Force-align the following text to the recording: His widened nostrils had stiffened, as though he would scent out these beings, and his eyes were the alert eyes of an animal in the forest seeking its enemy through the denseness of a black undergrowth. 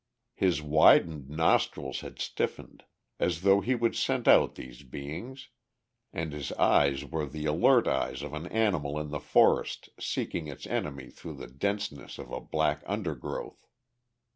His 0.33 0.63
widened 0.63 1.29
nostrils 1.29 1.99
had 1.99 2.17
stiffened, 2.17 2.85
as 3.19 3.41
though 3.41 3.61
he 3.61 3.75
would 3.75 3.95
scent 3.95 4.27
out 4.27 4.55
these 4.55 4.81
beings, 4.81 5.49
and 6.11 6.33
his 6.33 6.51
eyes 6.53 7.05
were 7.05 7.27
the 7.27 7.45
alert 7.45 7.87
eyes 7.87 8.23
of 8.23 8.33
an 8.33 8.47
animal 8.47 8.97
in 8.99 9.11
the 9.11 9.19
forest 9.19 9.89
seeking 9.99 10.47
its 10.47 10.65
enemy 10.65 11.11
through 11.11 11.35
the 11.35 11.45
denseness 11.45 12.17
of 12.17 12.31
a 12.31 12.41
black 12.41 12.81
undergrowth. 12.87 13.67